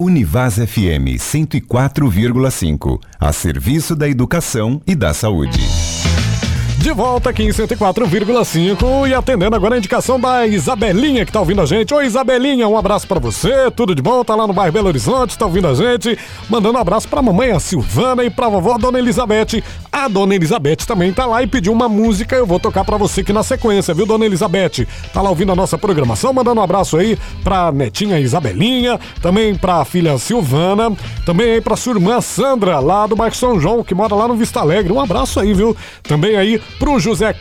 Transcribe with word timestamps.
Univaz 0.00 0.54
FM 0.54 1.18
104,5. 1.18 2.98
A 3.20 3.34
serviço 3.34 3.94
da 3.94 4.08
educação 4.08 4.80
e 4.86 4.94
da 4.94 5.12
saúde. 5.12 5.60
De 6.78 6.90
volta 6.92 7.28
aqui 7.28 7.42
em 7.42 7.50
104,5 7.50 9.06
e 9.06 9.12
atendendo 9.12 9.54
agora 9.54 9.74
a 9.74 9.78
indicação 9.78 10.18
da 10.18 10.46
Isabelinha 10.46 11.26
que 11.26 11.30
tá 11.30 11.38
ouvindo 11.38 11.60
a 11.60 11.66
gente. 11.66 11.92
Oi, 11.92 12.06
Isabelinha, 12.06 12.66
um 12.66 12.78
abraço 12.78 13.06
para 13.06 13.20
você, 13.20 13.70
tudo 13.70 13.94
de 13.94 14.00
bom? 14.00 14.24
Tá 14.24 14.34
lá 14.34 14.46
no 14.46 14.54
bairro 14.54 14.72
Belo 14.72 14.88
Horizonte, 14.88 15.36
tá 15.36 15.44
ouvindo 15.44 15.68
a 15.68 15.74
gente. 15.74 16.18
Mandando 16.48 16.78
um 16.78 16.80
abraço 16.80 17.06
pra 17.06 17.20
mamãe, 17.20 17.50
a 17.50 17.60
Silvana, 17.60 18.24
e 18.24 18.30
pra 18.30 18.48
vovó, 18.48 18.78
dona 18.78 18.98
Elizabeth. 18.98 19.62
A 19.92 20.06
dona 20.06 20.36
Elizabeth 20.36 20.86
também 20.86 21.12
tá 21.12 21.26
lá 21.26 21.42
e 21.42 21.46
pediu 21.46 21.72
uma 21.72 21.88
música, 21.88 22.36
eu 22.36 22.46
vou 22.46 22.60
tocar 22.60 22.84
para 22.84 22.96
você 22.96 23.22
aqui 23.22 23.32
na 23.32 23.42
sequência, 23.42 23.92
viu, 23.92 24.06
dona 24.06 24.24
Elizabeth? 24.24 24.86
Tá 25.12 25.20
lá 25.20 25.30
ouvindo 25.30 25.50
a 25.50 25.56
nossa 25.56 25.76
programação, 25.76 26.32
mandando 26.32 26.60
um 26.60 26.64
abraço 26.64 26.96
aí 26.96 27.18
pra 27.42 27.72
netinha 27.72 28.20
Isabelinha, 28.20 29.00
também 29.20 29.54
pra 29.54 29.84
filha 29.84 30.16
Silvana, 30.16 30.92
também 31.26 31.54
aí 31.54 31.60
pra 31.60 31.76
sua 31.76 31.94
irmã 31.94 32.20
Sandra, 32.20 32.78
lá 32.78 33.06
do 33.06 33.16
bairro 33.16 33.34
São 33.34 33.58
João, 33.58 33.82
que 33.82 33.94
mora 33.94 34.14
lá 34.14 34.28
no 34.28 34.36
Vista 34.36 34.60
Alegre. 34.60 34.92
Um 34.92 35.00
abraço 35.00 35.40
aí, 35.40 35.52
viu? 35.52 35.76
Também 36.04 36.36
aí 36.36 36.60
pro 36.78 37.00
José 37.00 37.34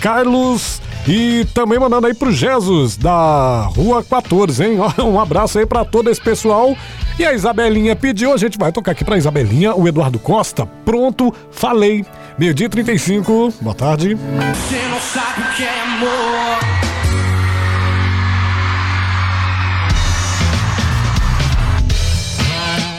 Carlos 0.00 0.80
e 1.08 1.46
também 1.54 1.78
mandando 1.78 2.06
aí 2.06 2.12
pro 2.12 2.30
Jesus 2.30 2.98
da 2.98 3.62
Rua 3.74 4.04
14, 4.04 4.62
hein? 4.62 4.78
Um 5.02 5.18
abraço 5.18 5.58
aí 5.58 5.64
para 5.64 5.82
todo 5.84 6.10
esse 6.10 6.20
pessoal. 6.20 6.76
E 7.18 7.24
a 7.24 7.32
Isabelinha 7.32 7.96
pediu, 7.96 8.32
a 8.32 8.36
gente 8.36 8.58
vai 8.58 8.70
tocar 8.70 8.92
aqui 8.92 9.04
pra 9.04 9.16
Isabelinha, 9.16 9.74
o 9.74 9.88
Eduardo 9.88 10.18
Costa. 10.18 10.66
Pronto, 10.84 11.34
falei. 11.50 12.04
Meio-dia 12.38 12.68
35, 12.68 13.54
boa 13.60 13.74
tarde. 13.74 14.14
Você 14.14 14.76
não 14.88 15.00
sabe 15.00 15.40
o 15.40 15.56
que 15.56 15.64
é 15.64 15.80
amor. 15.80 16.87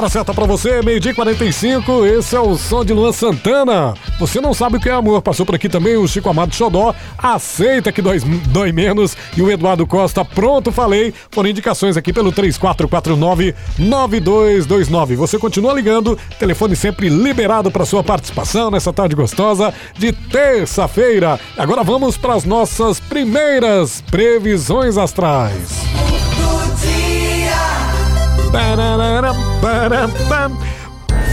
Hora 0.00 0.08
certa 0.08 0.32
pra 0.32 0.46
você, 0.46 0.80
meio-dia 0.80 1.14
45. 1.14 2.06
Esse 2.06 2.34
é 2.34 2.40
o 2.40 2.56
som 2.56 2.82
de 2.82 2.90
Luan 2.90 3.12
Santana. 3.12 3.92
Você 4.18 4.40
não 4.40 4.54
sabe 4.54 4.78
o 4.78 4.80
que 4.80 4.88
é 4.88 4.92
amor. 4.92 5.20
Passou 5.20 5.44
por 5.44 5.54
aqui 5.54 5.68
também 5.68 5.98
o 5.98 6.08
Chico 6.08 6.30
Amado 6.30 6.54
Xodó. 6.54 6.94
Aceita 7.18 7.92
que 7.92 8.00
dói, 8.00 8.18
dói 8.46 8.72
menos. 8.72 9.14
E 9.36 9.42
o 9.42 9.50
Eduardo 9.50 9.86
Costa, 9.86 10.24
pronto, 10.24 10.72
falei. 10.72 11.12
Foram 11.30 11.50
indicações 11.50 11.98
aqui 11.98 12.14
pelo 12.14 12.32
3449-9229. 12.32 15.16
Você 15.16 15.38
continua 15.38 15.74
ligando. 15.74 16.18
Telefone 16.38 16.74
sempre 16.74 17.10
liberado 17.10 17.70
para 17.70 17.84
sua 17.84 18.02
participação 18.02 18.70
nessa 18.70 18.94
tarde 18.94 19.14
gostosa 19.14 19.74
de 19.98 20.12
terça-feira. 20.12 21.38
Agora 21.58 21.84
vamos 21.84 22.16
para 22.16 22.32
as 22.32 22.46
nossas 22.46 22.98
primeiras 22.98 24.02
previsões 24.10 24.96
astrais. 24.96 26.09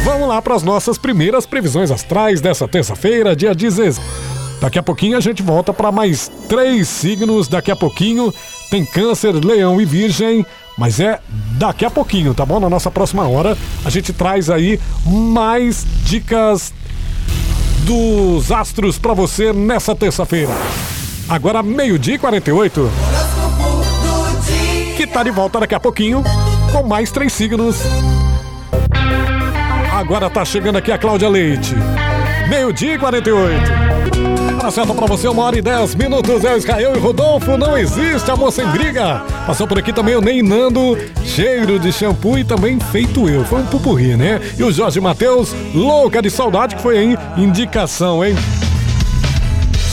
Vamos 0.03 0.29
lá 0.29 0.41
para 0.41 0.55
as 0.55 0.63
nossas 0.63 0.97
primeiras 0.97 1.45
previsões 1.45 1.91
astrais 1.91 2.39
dessa 2.39 2.67
terça-feira, 2.67 3.35
dia 3.35 3.53
16. 3.55 3.99
Daqui 4.61 4.79
a 4.79 4.83
pouquinho 4.83 5.17
a 5.17 5.19
gente 5.19 5.41
volta 5.43 5.73
para 5.73 5.91
mais 5.91 6.31
três 6.47 6.87
signos. 6.87 7.47
Daqui 7.47 7.71
a 7.71 7.75
pouquinho 7.75 8.33
tem 8.69 8.85
Câncer, 8.85 9.33
Leão 9.33 9.81
e 9.81 9.85
Virgem. 9.85 10.45
Mas 10.77 10.99
é 10.99 11.19
daqui 11.57 11.85
a 11.85 11.89
pouquinho, 11.89 12.33
tá 12.33 12.45
bom? 12.45 12.59
Na 12.59 12.69
nossa 12.69 12.91
próxima 12.91 13.27
hora 13.27 13.57
a 13.83 13.89
gente 13.89 14.13
traz 14.13 14.49
aí 14.49 14.79
mais 15.05 15.85
dicas 16.03 16.73
dos 17.83 18.51
astros 18.51 18.97
para 18.99 19.13
você 19.13 19.51
nessa 19.51 19.95
terça-feira. 19.95 20.53
Agora, 21.27 21.63
meio-dia 21.63 22.15
e 22.15 22.19
48. 22.19 22.91
Que 24.95 25.07
tá 25.07 25.23
de 25.23 25.31
volta 25.31 25.59
daqui 25.59 25.75
a 25.75 25.79
pouquinho 25.79 26.23
com 26.77 26.87
mais 26.87 27.11
três 27.11 27.33
signos. 27.33 27.81
Agora 29.91 30.29
tá 30.29 30.45
chegando 30.45 30.77
aqui 30.77 30.91
a 30.91 30.97
Cláudia 30.97 31.27
Leite. 31.27 31.73
Meio-dia 32.49 32.93
e 32.93 32.99
48. 32.99 33.87
Hora 34.59 34.71
certa 34.71 34.93
pra 34.93 35.07
você, 35.07 35.27
uma 35.27 35.43
hora 35.43 35.57
e 35.57 35.61
dez 35.61 35.95
minutos. 35.95 36.43
É 36.43 36.53
o 36.53 36.57
Israel 36.57 36.95
e 36.95 36.99
Rodolfo, 36.99 37.57
não 37.57 37.77
existe 37.77 38.29
amor 38.29 38.51
sem 38.51 38.65
briga. 38.67 39.23
Passou 39.45 39.67
por 39.67 39.79
aqui 39.79 39.91
também 39.91 40.15
o 40.15 40.21
Ney 40.21 40.43
Nando, 40.43 40.97
cheiro 41.25 41.79
de 41.79 41.91
shampoo 41.91 42.37
e 42.37 42.43
também 42.43 42.79
feito 42.79 43.27
eu. 43.27 43.43
Foi 43.43 43.59
um 43.59 43.65
pupurri, 43.65 44.15
né? 44.15 44.39
E 44.57 44.63
o 44.63 44.71
Jorge 44.71 44.99
Matheus, 44.99 45.55
louca 45.73 46.21
de 46.21 46.29
saudade, 46.29 46.75
que 46.75 46.81
foi 46.81 46.97
aí 46.97 47.17
indicação, 47.37 48.23
hein? 48.23 48.35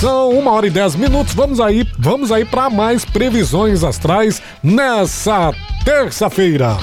São 0.05 0.29
uma 0.39 0.51
hora 0.51 0.67
e 0.67 0.71
dez 0.71 0.95
minutos. 0.95 1.33
Vamos 1.33 1.61
aí, 1.61 1.89
vamos 1.99 2.31
aí 2.31 2.45
para 2.45 2.69
mais 2.69 3.07
previsões 3.07 3.83
astrais 3.83 4.43
nessa 4.63 5.51
terça-feira. 5.83 6.77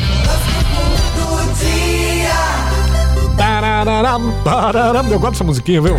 Eu 5.12 5.20
gosto 5.20 5.34
dessa 5.34 5.44
musiquinha, 5.44 5.82
viu? 5.82 5.98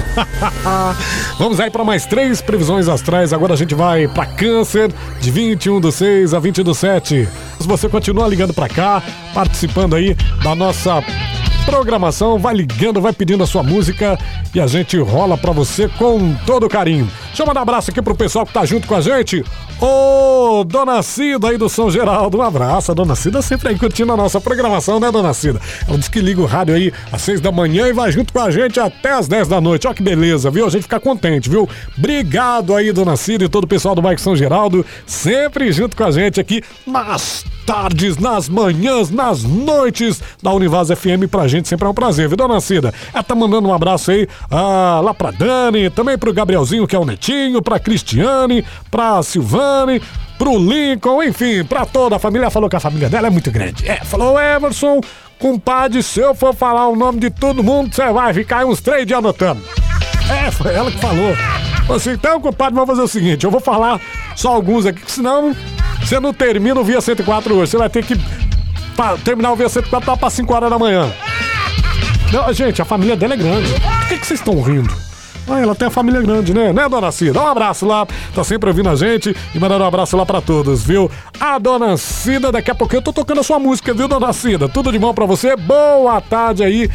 Vamos 1.39 1.61
aí 1.61 1.71
para 1.71 1.85
mais 1.85 2.07
três 2.07 2.43
previsões 2.43 2.89
astrais. 2.89 3.33
Agora 3.33 3.55
a 3.55 3.57
gente 3.57 3.75
vai 3.75 4.09
para 4.09 4.27
Câncer, 4.27 4.93
de 5.21 5.31
21 5.31 5.81
do 5.81 5.93
6 5.93 6.35
a 6.35 6.41
20 6.41 6.65
do 6.65 6.75
7. 6.75 7.29
Se 7.61 7.69
você 7.69 7.89
continua 7.89 8.27
ligando 8.27 8.53
para 8.53 8.69
cá, 8.69 9.01
participando 9.33 9.95
aí 9.95 10.17
da 10.43 10.57
nossa 10.57 11.01
programação, 11.65 12.39
vai 12.39 12.55
ligando, 12.55 13.01
vai 13.01 13.13
pedindo 13.13 13.43
a 13.43 13.47
sua 13.47 13.63
música 13.63 14.19
e 14.55 14.61
a 14.61 14.67
gente 14.67 14.97
rola 14.99 15.37
pra 15.37 15.53
você 15.53 15.89
com 15.89 16.35
todo 16.47 16.69
carinho. 16.69 17.09
Deixa 17.33 17.45
eu 17.45 17.47
mandar 17.47 17.61
um 17.61 17.63
abraço 17.63 17.91
aqui 17.91 18.03
pro 18.03 18.15
pessoal 18.15 18.45
que 18.45 18.53
tá 18.53 18.63
junto 18.67 18.87
com 18.87 18.95
a 18.95 19.01
gente. 19.01 19.43
Ô, 19.81 20.65
Dona 20.65 21.03
Cida 21.03 21.49
aí 21.49 21.57
do 21.57 21.67
São 21.67 21.91
Geraldo, 21.91 22.37
um 22.37 22.43
abraço. 22.43 22.93
A 22.93 22.95
Dona 22.95 23.17
Cida 23.17 23.41
sempre 23.41 23.71
aí 23.71 23.79
curtindo 23.79 24.13
a 24.13 24.17
nossa 24.19 24.39
programação, 24.39 25.01
né, 25.01 25.11
Dona 25.11 25.33
Cida? 25.33 25.59
Ela 25.89 25.97
diz 25.97 26.09
que 26.09 26.21
liga 26.21 26.43
o 26.43 26.45
rádio 26.45 26.75
aí 26.75 26.93
às 27.11 27.23
seis 27.23 27.41
da 27.41 27.51
manhã 27.51 27.89
e 27.89 27.93
vai 27.95 28.13
junto 28.13 28.35
com 28.35 28.39
a 28.39 28.51
gente 28.51 28.79
até 28.79 29.13
às 29.13 29.27
dez 29.27 29.49
da 29.49 29.63
noite. 29.63 29.89
Ó 29.89 29.95
que 29.95 30.03
beleza, 30.03 30.51
viu? 30.51 30.67
A 30.67 30.69
gente 30.69 30.83
fica 30.83 31.01
contente, 31.01 31.49
viu? 31.49 31.67
Obrigado 31.97 32.77
aí, 32.77 32.93
Dona 32.93 33.17
Cida 33.17 33.45
e 33.45 33.49
todo 33.49 33.65
o 33.65 33.67
pessoal 33.67 33.95
do 33.95 34.03
Bairro 34.03 34.21
São 34.21 34.37
Geraldo, 34.37 34.85
sempre 35.07 35.73
junto 35.73 35.97
com 35.97 36.05
a 36.05 36.11
gente 36.11 36.39
aqui 36.39 36.63
nas 36.87 37.47
tardes, 37.65 38.19
nas 38.19 38.49
manhãs, 38.49 39.11
nas 39.11 39.43
noites 39.43 40.21
da 40.43 40.53
Univaz 40.53 40.89
FM 40.89 41.31
pra 41.31 41.49
gente 41.49 41.69
sempre 41.69 41.87
é 41.87 41.91
um 41.91 41.95
prazer, 41.95 42.29
viu, 42.29 42.37
Dona 42.37 42.61
Cida? 42.61 42.93
Ela 43.15 43.23
tá 43.23 43.35
mandando 43.35 43.69
um 43.69 43.75
abraço 43.75 44.11
aí 44.11 44.29
ah, 44.51 45.01
lá 45.03 45.15
pra 45.15 45.31
Dani, 45.31 45.89
também 45.89 46.19
pro 46.19 46.33
Gabrielzinho, 46.33 46.87
que 46.87 46.95
é 46.95 46.99
o 46.99 47.05
netinho, 47.05 47.22
pra 47.63 47.79
Cristiane, 47.79 48.65
pra 48.91 49.23
Silvane, 49.23 50.03
pro 50.39 50.59
Lincoln, 50.59 51.23
enfim, 51.23 51.65
pra 51.65 51.87
toda 51.87 52.17
a 52.17 52.19
família. 52.19 52.51
Falou 52.51 52.69
que 52.69 52.77
a 52.77 52.81
família 52.81 53.09
dela 53.09 53.29
é 53.29 53.31
muito 53.31 53.51
grande. 53.51 53.89
É, 53.89 54.05
falou, 54.05 54.41
Everson, 54.41 55.01
compadre, 55.39 56.03
se 56.03 56.21
eu 56.21 56.35
for 56.35 56.55
falar 56.55 56.89
o 56.89 56.97
nome 56.97 57.21
de 57.21 57.31
todo 57.31 57.63
mundo, 57.63 57.95
você 57.95 58.11
vai 58.13 58.35
ficar 58.35 58.65
uns 58.65 58.81
três 58.81 59.07
dias 59.07 59.19
anotando. 59.19 59.63
É, 60.31 60.51
foi 60.51 60.75
ela 60.75 60.91
que 60.91 60.99
falou. 60.99 61.37
Assim, 61.95 62.13
então, 62.13 62.41
compadre, 62.41 62.75
vamos 62.75 62.91
fazer 62.91 63.03
o 63.03 63.09
seguinte, 63.09 63.45
eu 63.45 63.51
vou 63.51 63.61
falar 63.61 64.01
só 64.35 64.53
alguns 64.53 64.87
aqui, 64.87 65.03
senão 65.07 65.55
você 66.01 66.19
não 66.19 66.33
termina 66.33 66.81
o 66.81 66.85
Via 66.85 67.01
104 67.01 67.55
hoje. 67.55 67.71
Você 67.71 67.77
vai 67.77 67.91
ter 67.91 68.05
que 68.05 68.15
terminar 69.25 69.53
o 69.53 69.57
Via 69.57 69.69
104 69.69 70.11
lá 70.11 70.17
pra 70.17 70.31
5 70.31 70.55
horas 70.55 70.71
da 70.71 70.79
manhã. 70.79 71.13
Não, 72.33 72.53
gente, 72.53 72.81
a 72.81 72.85
família 72.85 73.15
dela 73.15 73.35
é 73.35 73.37
grande. 73.37 73.73
Por 73.73 74.09
que, 74.09 74.19
que 74.19 74.27
vocês 74.27 74.41
estão 74.41 74.61
rindo? 74.63 75.12
Ah, 75.49 75.61
ela 75.61 75.75
tem 75.75 75.89
a 75.89 75.91
família 75.91 76.21
grande, 76.21 76.55
né? 76.55 76.73
Né, 76.73 76.89
dona 76.89 77.11
Cida? 77.11 77.41
Um 77.41 77.47
abraço 77.47 77.85
lá. 77.85 78.07
Tá 78.35 78.45
sempre 78.45 78.69
ouvindo 78.71 78.89
a 78.89 78.97
gente 78.97 79.35
e 79.55 79.59
mandando 79.59 79.85
um 79.85 79.87
abraço 79.87 80.17
lá 80.17 80.25
pra 80.25 80.41
todos, 80.41 80.83
viu? 80.85 81.11
A 81.41 81.59
dona 81.59 81.97
Cida, 81.97 82.53
daqui 82.53 82.71
a 82.71 82.75
pouquinho 82.75 82.99
eu 82.99 83.05
tô 83.05 83.13
tocando 83.13 83.41
a 83.41 83.43
sua 83.43 83.59
música, 83.59 83.93
viu, 83.93 84.07
dona 84.07 84.33
Cida? 84.33 84.69
Tudo 84.69 84.93
de 84.93 84.99
bom 84.99 85.13
pra 85.13 85.27
você. 85.27 85.57
Boa 85.57 86.21
tarde 86.21 86.63
aí. 86.63 86.91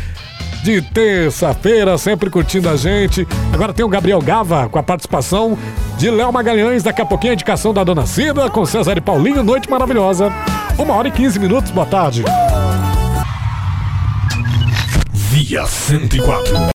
De 0.63 0.81
terça-feira, 0.81 1.97
sempre 1.97 2.29
curtindo 2.29 2.67
a 2.69 2.75
gente. 2.75 3.27
Agora 3.53 3.73
tem 3.73 3.85
o 3.85 3.89
Gabriel 3.89 4.21
Gava 4.21 4.67
com 4.67 4.79
a 4.79 4.83
participação 4.83 5.57
de 5.97 6.09
Léo 6.09 6.33
Magalhães. 6.33 6.83
Daqui 6.83 7.01
a 7.01 7.05
pouquinho 7.05 7.31
a 7.31 7.35
indicação 7.35 7.73
da 7.73 7.83
Dona 7.83 8.05
Cida 8.05 8.49
com 8.49 8.65
César 8.65 8.97
e 8.97 9.01
Paulinho. 9.01 9.43
Noite 9.43 9.69
maravilhosa. 9.69 10.31
Uma 10.77 10.93
hora 10.95 11.07
e 11.07 11.11
15 11.11 11.39
minutos. 11.39 11.71
Boa 11.71 11.85
tarde. 11.85 12.23
Via 15.13 15.65
104. 15.65 16.57